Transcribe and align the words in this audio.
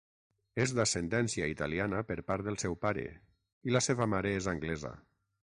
És 0.63 0.71
d'ascendència 0.77 1.49
italiana 1.51 1.99
per 2.13 2.17
part 2.31 2.47
del 2.49 2.57
seu 2.65 2.79
pare 2.87 3.05
i 3.71 3.77
la 3.77 3.83
seva 3.91 4.09
mare 4.17 4.35
és 4.41 4.51
anglesa. 4.57 4.95